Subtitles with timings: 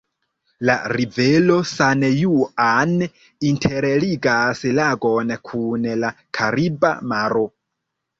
[0.67, 2.95] La rivero San-Juan
[3.49, 7.45] interligas lagon kun la Kariba Maro.